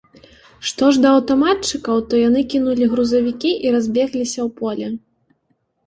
[0.69, 4.87] Што ж да аўтаматчыкаў, то яны кінулі грузавікі і разбегліся ў поле.